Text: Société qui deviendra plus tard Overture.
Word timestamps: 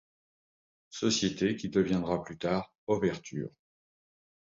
Société 0.89 1.55
qui 1.55 1.69
deviendra 1.69 2.23
plus 2.23 2.35
tard 2.35 2.73
Overture. 2.87 3.51